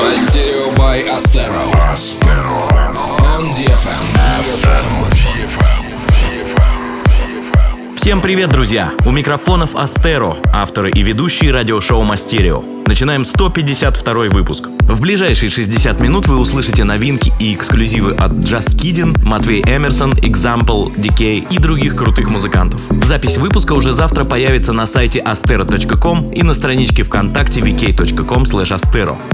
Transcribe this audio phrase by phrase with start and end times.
[0.00, 1.70] Мастерио by Astero.
[1.92, 2.66] Astero.
[3.22, 4.02] On DFM.
[4.42, 4.88] FM.
[7.94, 8.92] Всем привет, друзья!
[9.06, 12.64] У микрофонов Астеро, авторы и ведущие радиошоу Мастерио.
[12.86, 14.68] Начинаем 152 выпуск.
[14.88, 20.90] В ближайшие 60 минут вы услышите новинки и эксклюзивы от Джаз Кидин, Матвей Эмерсон, Example,
[20.96, 22.80] Decay и других крутых музыкантов.
[23.04, 28.44] Запись выпуска уже завтра появится на сайте astero.com и на страничке ВКонтакте vk.com.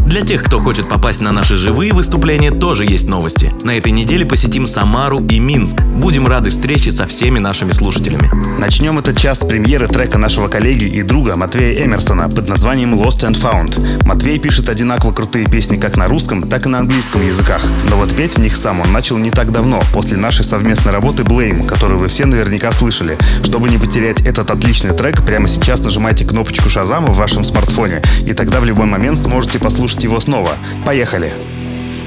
[0.07, 3.53] Для тех, кто хочет попасть на наши живые выступления, тоже есть новости.
[3.63, 5.83] На этой неделе посетим Самару и Минск.
[5.83, 8.29] Будем рады встрече со всеми нашими слушателями.
[8.59, 13.21] Начнем этот час с премьеры трека нашего коллеги и друга Матвея Эмерсона под названием Lost
[13.21, 14.05] and Found.
[14.05, 17.63] Матвей пишет одинаково крутые песни как на русском, так и на английском языках.
[17.91, 21.23] Но вот петь в них сам он начал не так давно, после нашей совместной работы
[21.23, 23.19] Blame, которую вы все наверняка слышали.
[23.43, 28.35] Чтобы не потерять этот отличный трек, прямо сейчас нажимайте кнопочку Шазама в вашем смартфоне, и
[28.35, 30.51] тогда в любой момент сможете послушать его снова.
[30.85, 31.33] Поехали!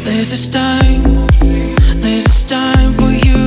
[0.06, 1.28] There's a time,
[2.02, 3.47] there's a time for you,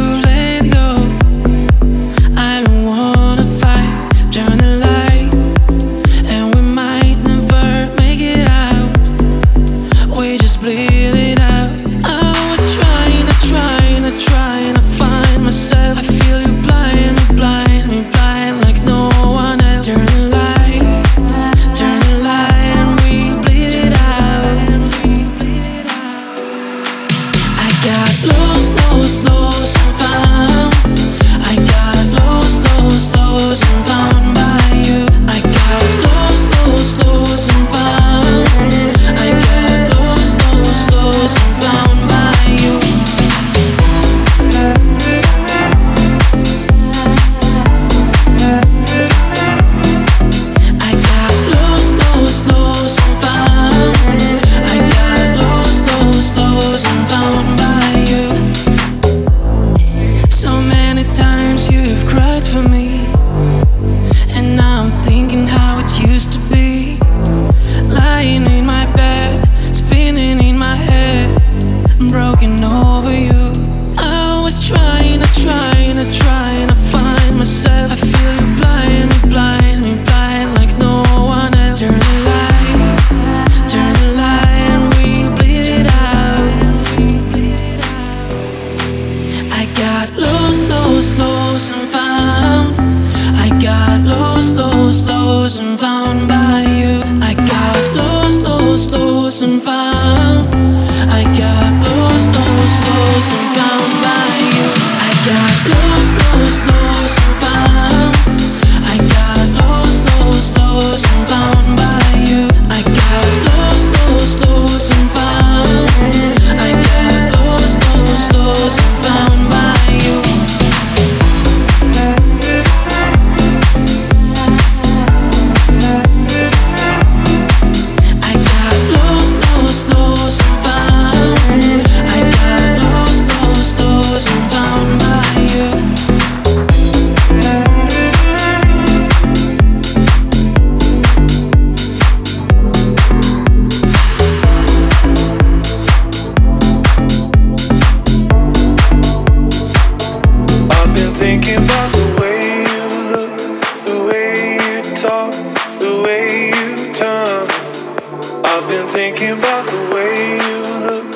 [158.93, 161.07] Thinking about the way you look,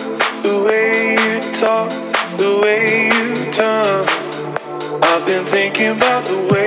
[0.45, 1.91] the way you talk,
[2.39, 4.07] the way you turn.
[5.03, 6.64] I've been thinking about the way.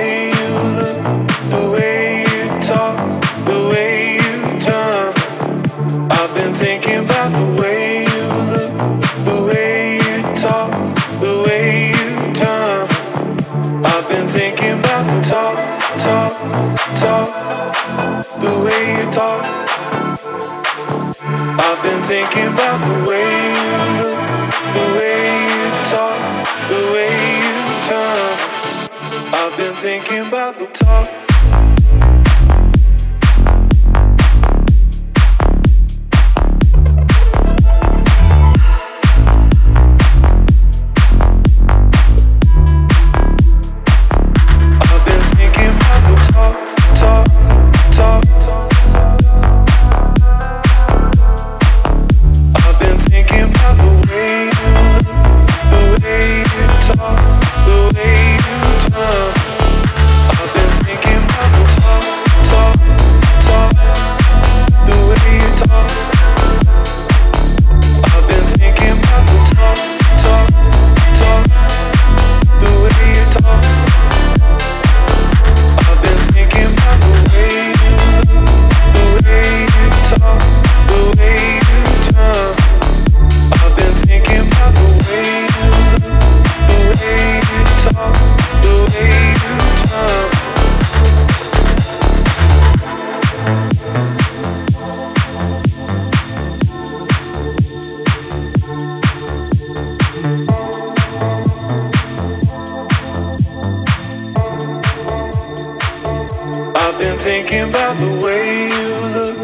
[107.48, 109.36] thinking about the way you look,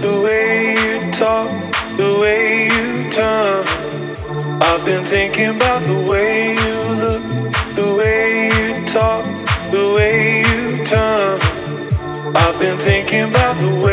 [0.00, 1.50] the way you talk,
[1.98, 3.64] the way you turn.
[4.62, 7.22] I've been thinking about the way you look,
[7.76, 9.24] the way you talk,
[9.70, 11.38] the way you turn.
[12.34, 13.89] I've been thinking about the way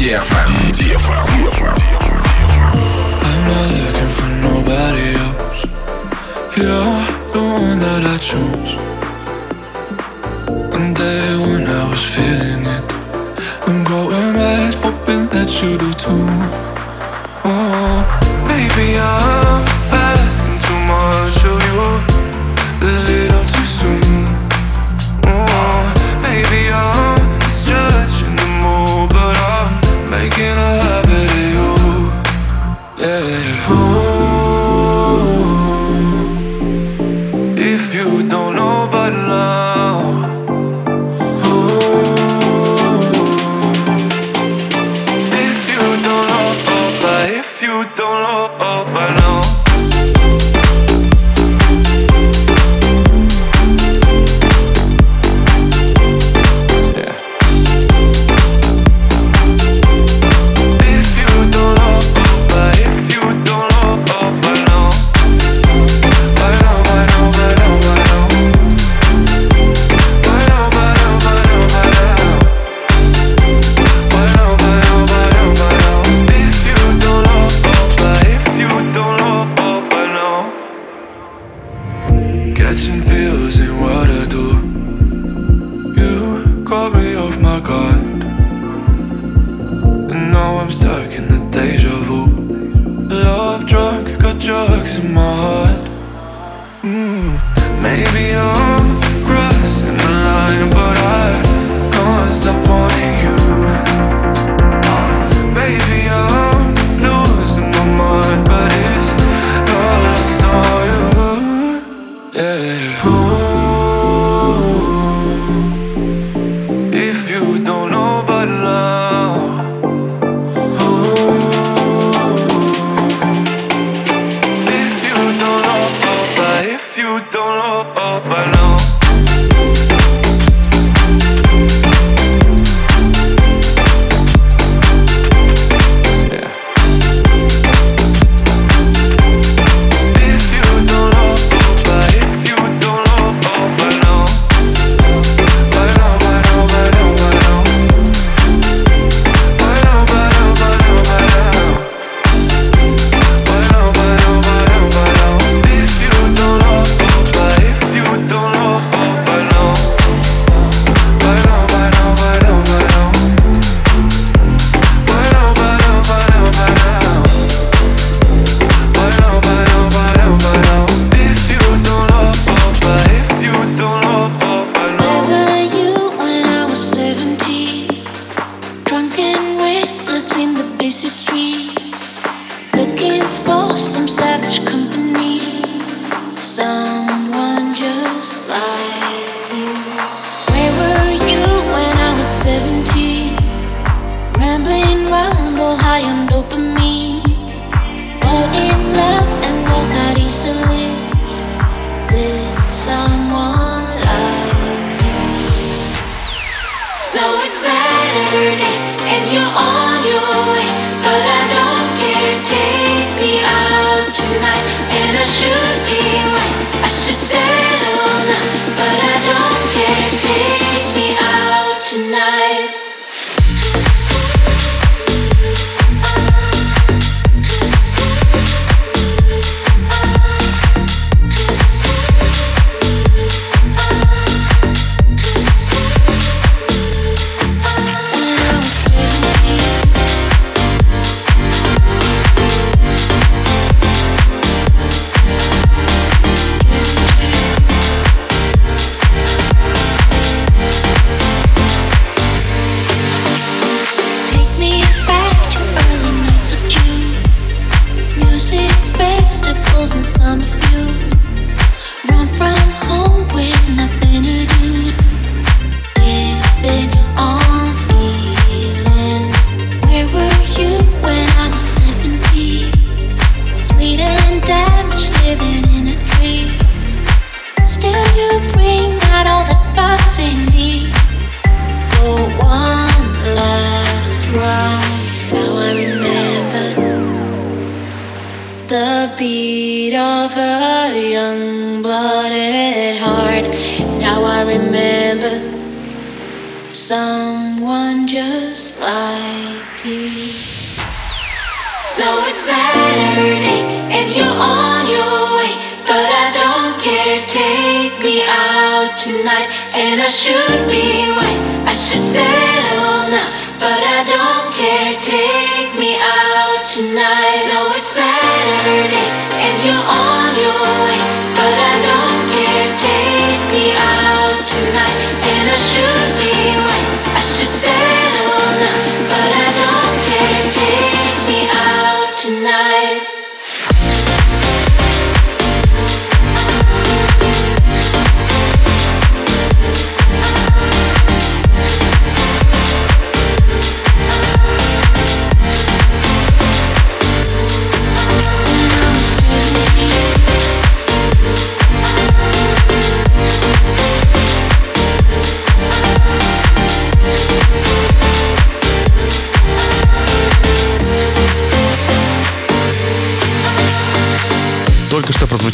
[0.00, 0.72] DFM.
[0.72, 1.29] DFM.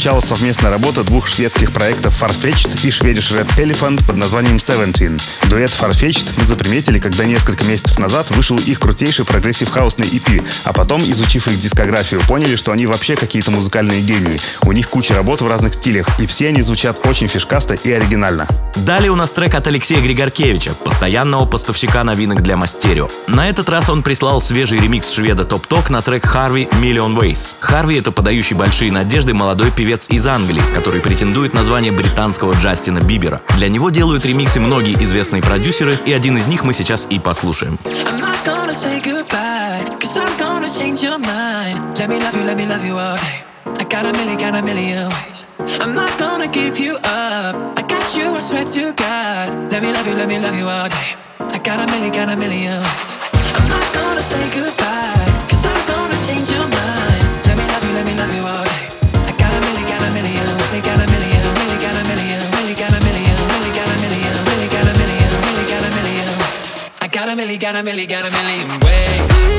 [0.07, 5.21] Прозвучала совместная работа двух шведских проектов Farfetched и Swedish Red Elephant под названием Seventeen.
[5.49, 11.01] Дуэт Farfetched мы заприметили, когда несколько месяцев назад вышел их крутейший прогрессив-хаусный EP, а потом,
[11.01, 14.39] изучив их дискографию, поняли, что они вообще какие-то музыкальные гении.
[14.63, 18.47] У них куча работ в разных стилях, и все они звучат очень фишкасто и оригинально.
[18.75, 23.09] Далее у нас трек от Алексея Григоркевича, постоянного поставщика новинок для Astero.
[23.27, 27.51] На этот раз он прислал свежий ремикс шведа Tobtok на трек HRVY Million Ways.
[27.59, 32.99] Харви— это подающий большие надежды молодой певец из Англии, который претендует на звание британского Джастина
[32.99, 33.41] Бибера.
[33.57, 37.79] Для него делают ремиксы многие известные продюсеры, и один из них мы сейчас и послушаем.
[51.57, 53.17] I got a million, got a million ways.
[53.55, 56.96] I'm not gonna say goodbye, cause I'm gonna change your mind.
[67.27, 69.56] Got a million, got a million, got a million ways.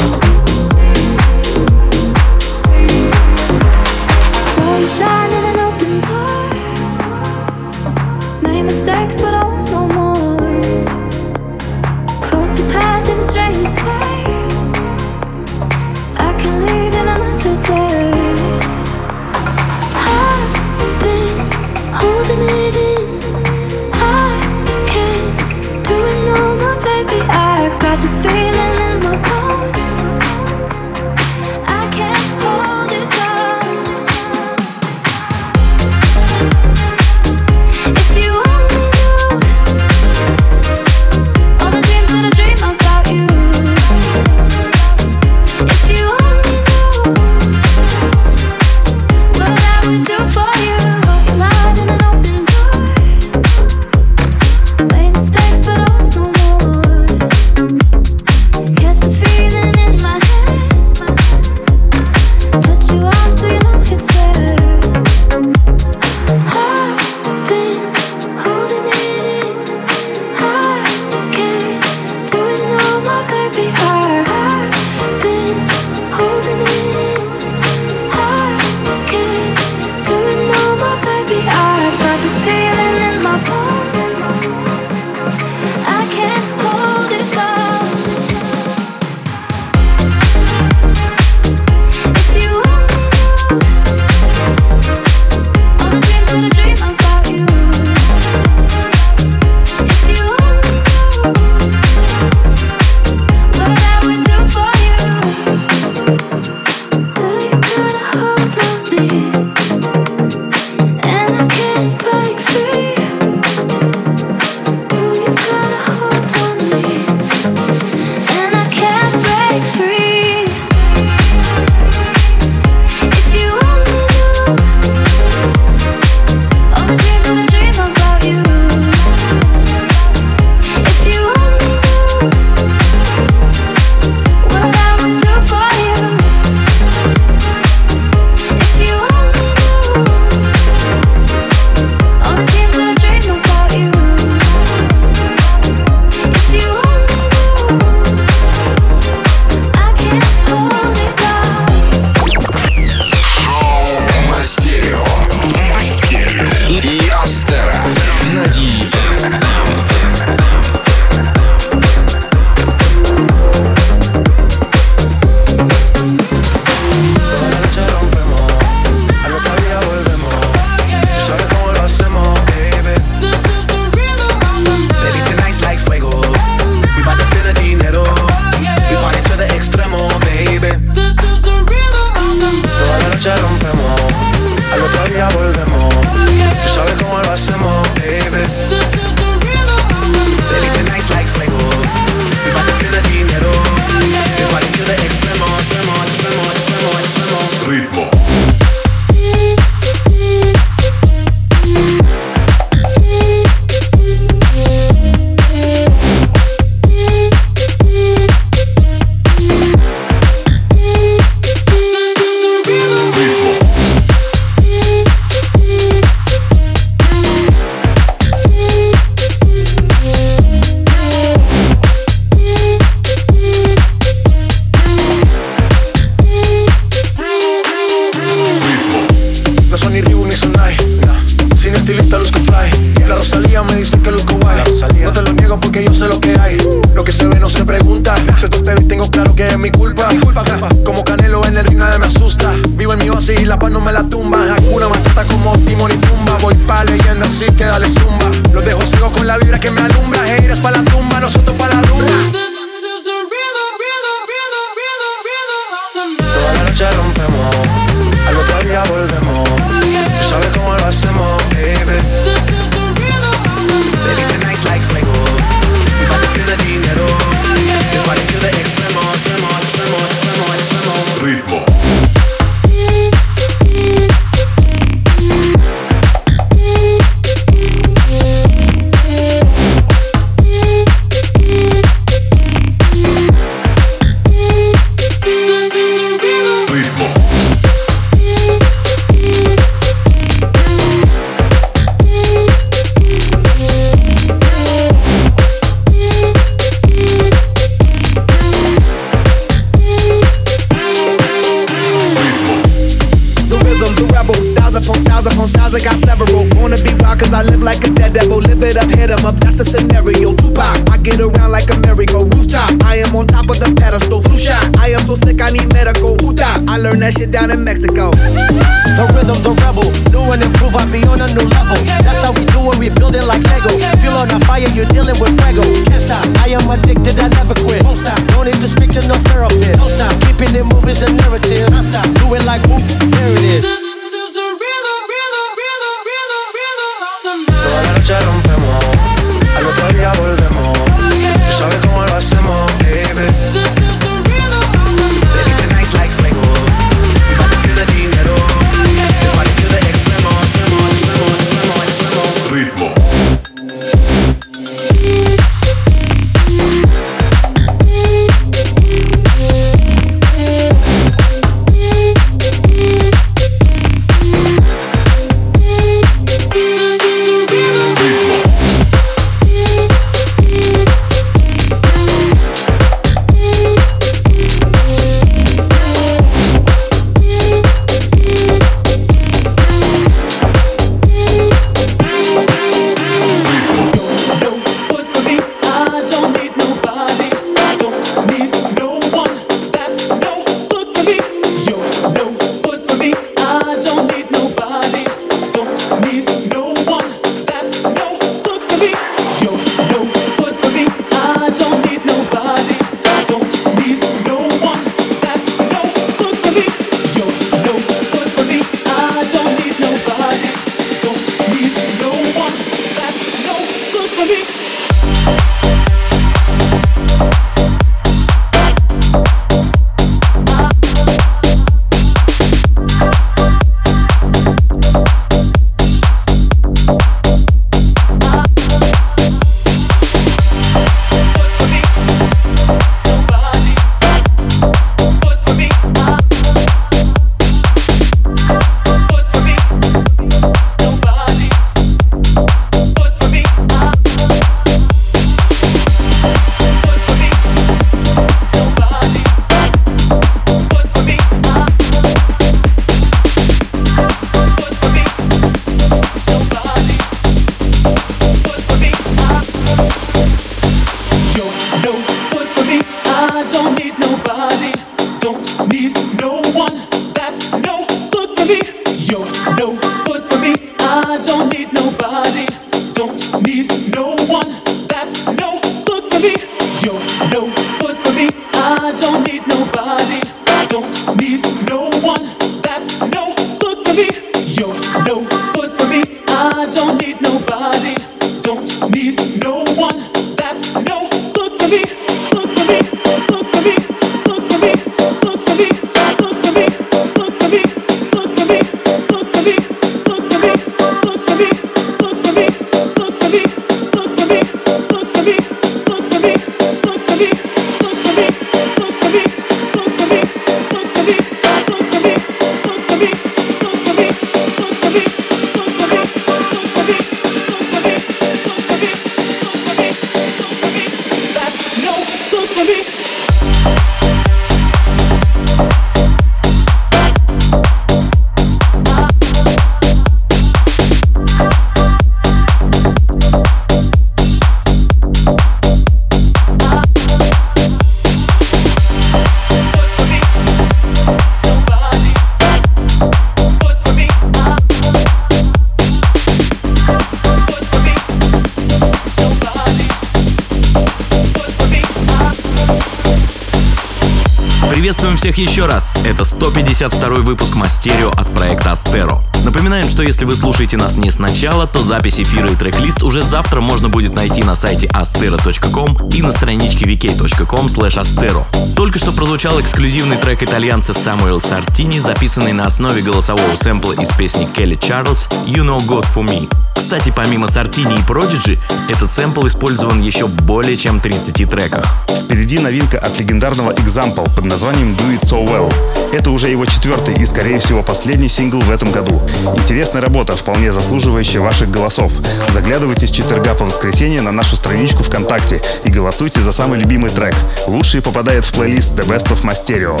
[555.22, 555.94] Всех еще раз.
[556.04, 559.20] Это 152 выпуск Мастерио от проекта Астеро.
[559.44, 563.60] Напоминаем, что если вы слушаете нас не сначала, то запись эфира и трек-лист уже завтра
[563.60, 568.46] можно будет найти на сайте astero.com и на страничке vk.com astero.
[568.74, 574.48] Только что прозвучал эксклюзивный трек итальянца Самуэл Сартини, записанный на основе голосового сэмпла из песни
[574.56, 576.52] Келли Чарльз «You Know God For Me».
[576.74, 578.58] Кстати, помимо Сартини и Prodigy,
[578.88, 582.01] этот сэмпл использован еще в более чем 30 треках.
[582.32, 585.70] Впереди новинка от легендарного Example под названием Do It So Well.
[586.14, 589.20] Это уже его четвертый и, скорее всего, последний сингл в этом году.
[589.54, 592.10] Интересная работа, вполне заслуживающая ваших голосов.
[592.48, 597.34] Заглядывайте с четверга по воскресенье на нашу страничку ВКонтакте и голосуйте за самый любимый трек.
[597.66, 600.00] Лучший попадает в плейлист The Best of Masterio.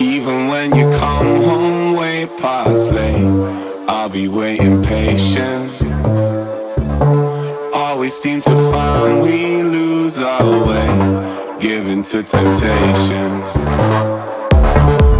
[0.00, 6.33] Even when you come home way past late I'll be waiting patient.
[8.04, 13.30] Always seem to find we lose our way, giving to temptation.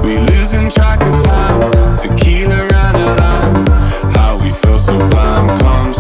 [0.02, 3.66] We losing track of time, tequila around the line.
[4.12, 5.94] How we feel sublime come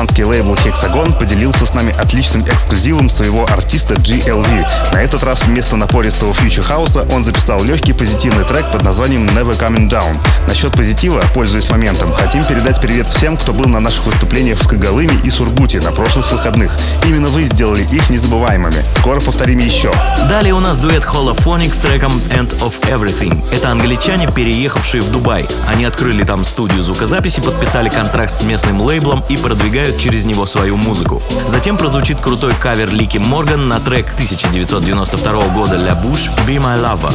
[0.00, 4.66] ирландский лейбл Hexagon поделился с нами отличным эксклюзивом своего артиста GLV.
[4.94, 9.58] На этот раз вместо напористого Future хауса он записал легкий позитивный трек под названием Never
[9.60, 10.16] Coming Down.
[10.48, 15.20] Насчет позитива, пользуясь моментом, хотим передать привет всем, кто был на наших выступлениях в Когалыме
[15.22, 16.74] и Сургуте на прошлых выходных.
[17.04, 18.82] Именно вы сделали их незабываемыми.
[18.94, 19.92] Скоро повторим еще.
[20.30, 23.44] Далее у нас дуэт Holophonic с треком End of Everything.
[23.52, 25.46] Это англичане, переехавшие в Дубай.
[25.68, 30.46] Они открыли там студию звукозаписи, подписали контракт с местным лейблом и продвигают пропускают через него
[30.46, 31.22] свою музыку.
[31.48, 37.14] Затем прозвучит крутой кавер Лики Морган на трек 1992 года для Буш» «Be My Lover».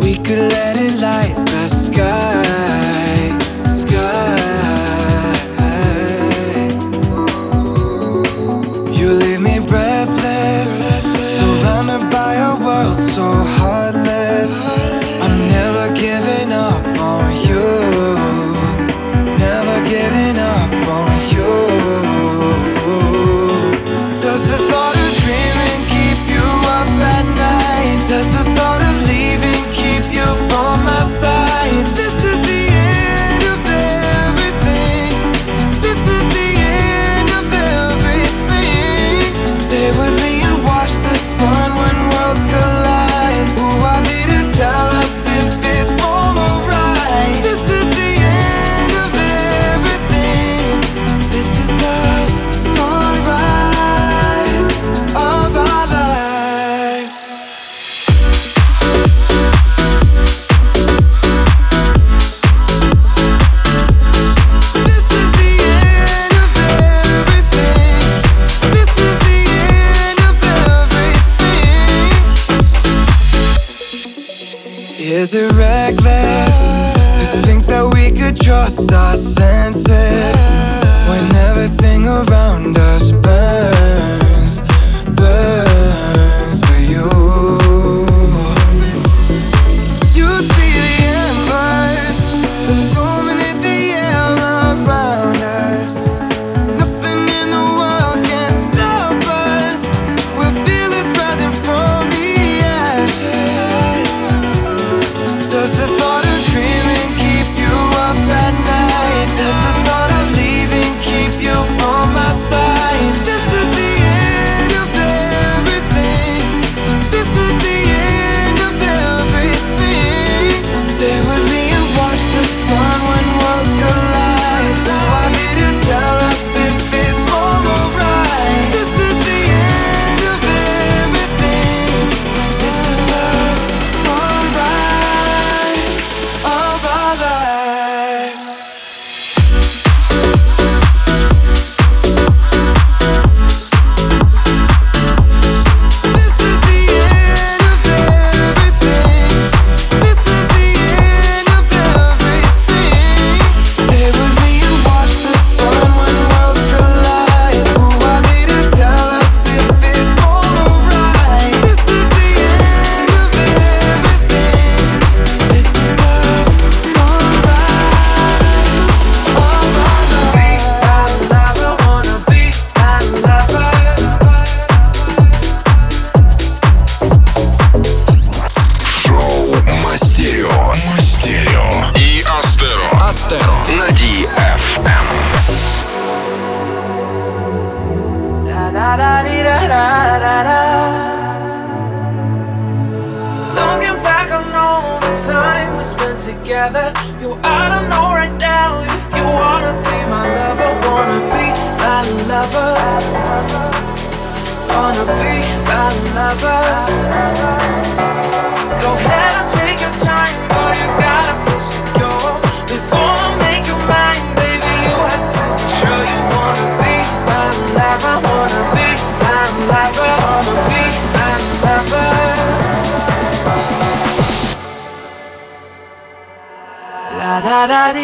[0.00, 2.47] We could let it light the sky.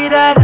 [0.05, 0.44] mirada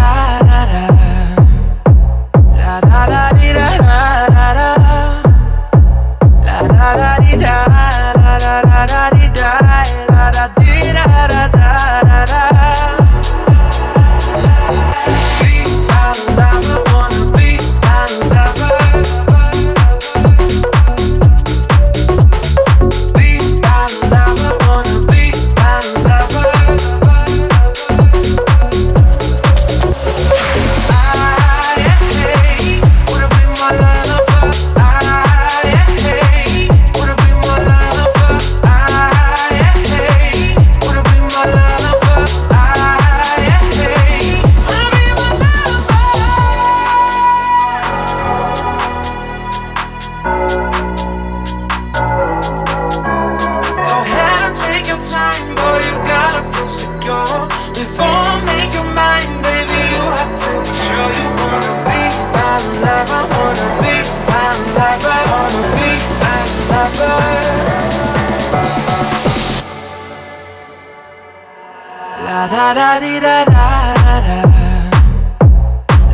[55.87, 57.39] you gotta feel secure.
[57.79, 62.01] Before I make your mind, baby, you have to be sure you wanna be
[62.35, 62.55] my
[62.85, 63.23] lover.
[63.35, 63.95] Wanna be
[64.31, 65.21] my lover.
[65.33, 65.91] Wanna be
[66.23, 67.19] my lover.
[72.27, 73.67] La da da di da da
[74.07, 74.39] da da.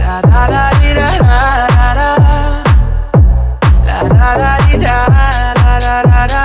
[0.01, 1.41] La da da di da da
[1.99, 2.37] da da.
[3.87, 6.36] La da da di da da da da.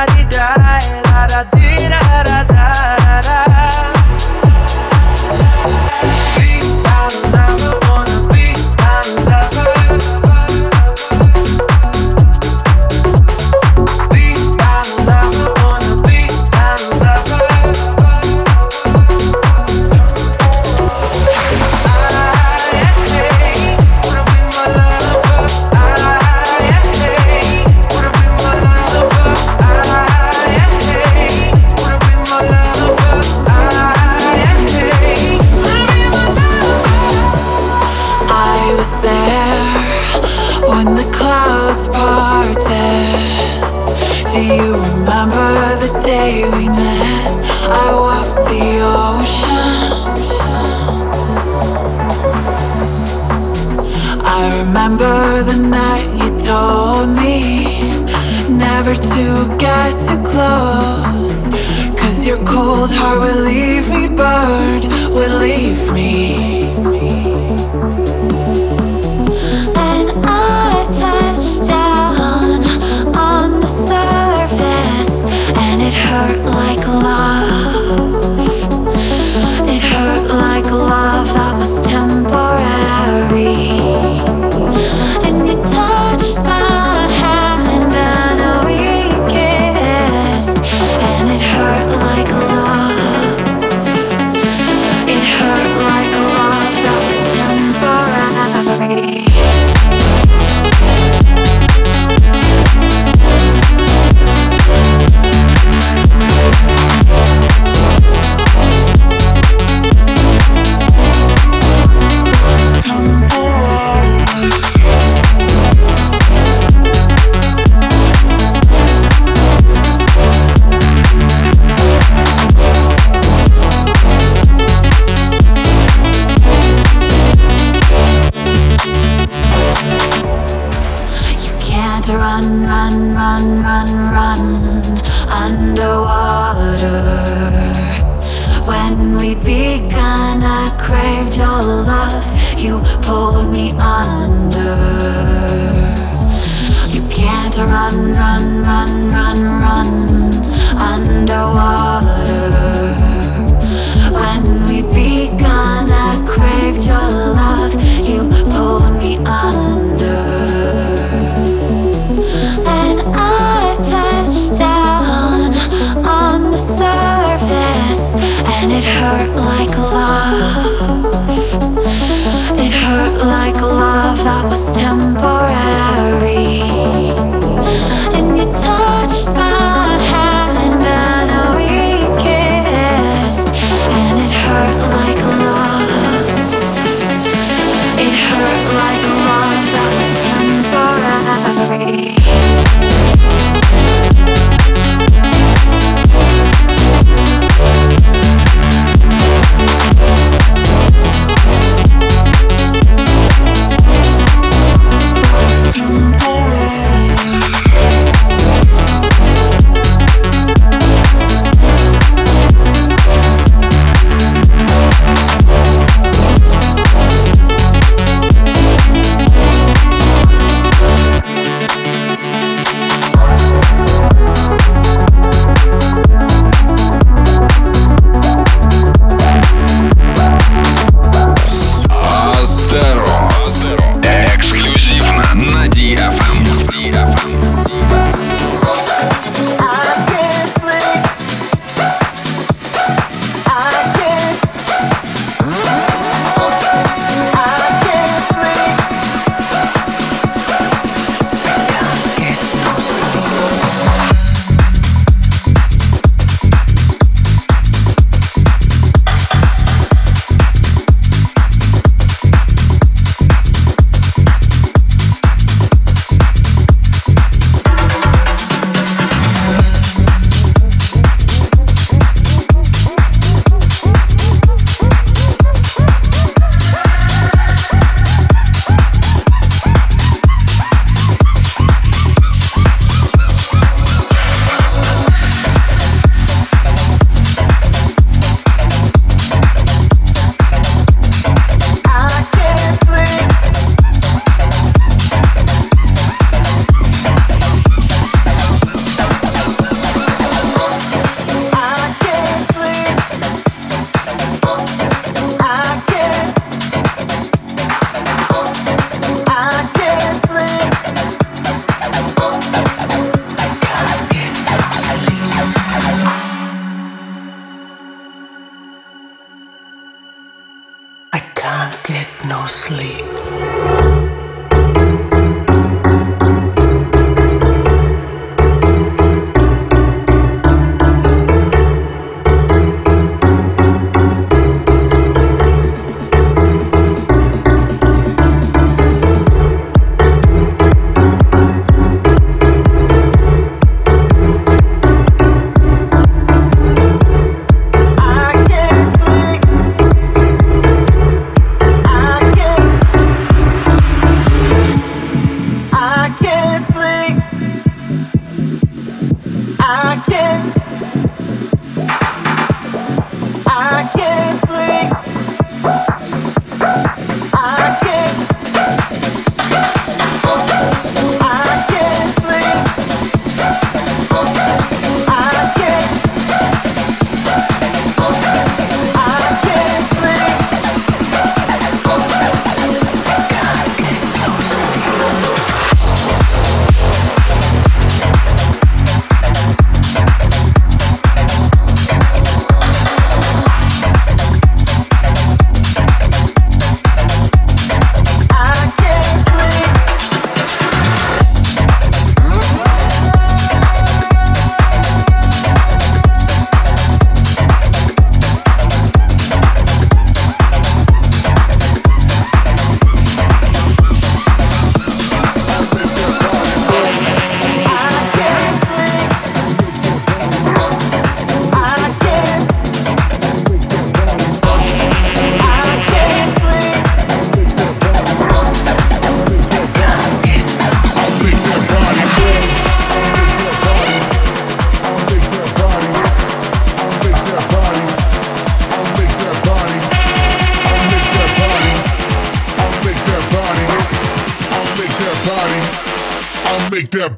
[63.02, 63.81] heart will leave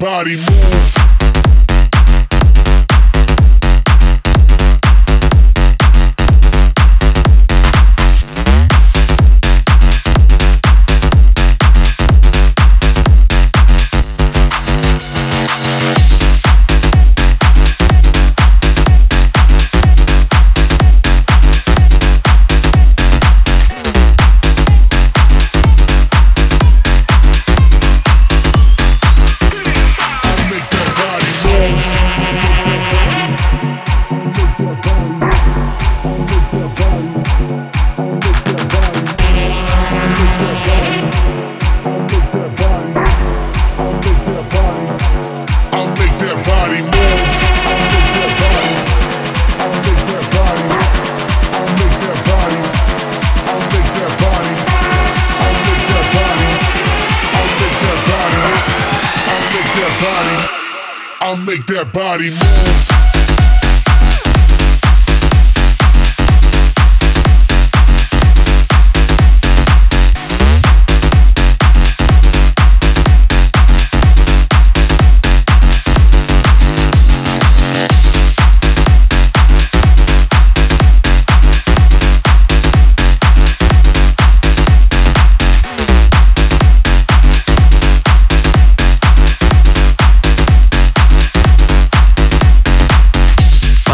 [0.03, 0.82] body move.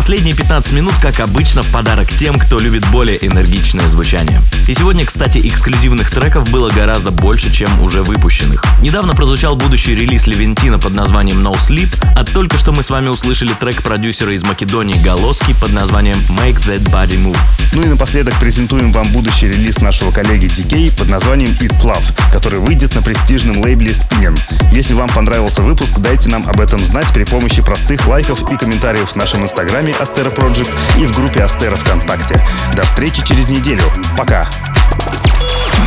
[0.10, 4.42] Последние 15 минут, как обычно, в подарок тем, кто любит более энергичное звучание.
[4.68, 8.64] И сегодня, кстати, эксклюзивных треков было гораздо больше, чем уже выпущенных.
[8.82, 13.10] Недавно прозвучал будущий релиз Левентина под названием No Sleep, а только что мы с вами
[13.10, 17.38] услышали трек продюсера из Македонии Галоски под названием Make That Body Move.
[17.74, 22.58] Ну и напоследок презентуем вам будущий релиз нашего коллеги DK под названием It's Love, который
[22.58, 24.36] выйдет на престижном лейбле Spin.
[24.72, 29.10] Если вам понравился выпуск, дайте нам об этом знать при помощи простых лайков и комментариев
[29.10, 32.42] в нашем инстаграме Астера Project и в группе Астера ВКонтакте.
[32.76, 33.84] До встречи через неделю.
[34.18, 34.48] Пока!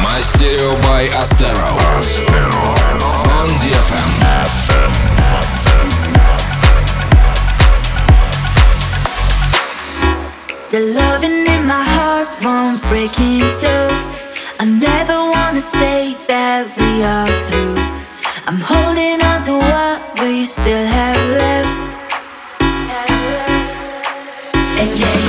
[0.02, 1.78] Мастерио by Astero.
[1.98, 2.74] Astero.
[3.40, 4.12] On DFM.
[10.70, 13.76] The loving in my heart won't break into.
[14.58, 17.76] I never wanna say that we are through.
[18.46, 21.91] I'm holding on to what we still have left.
[24.90, 25.21] yeah.